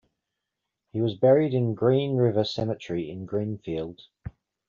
[0.93, 4.01] He was buried in Green River Cemetery in Greenfield.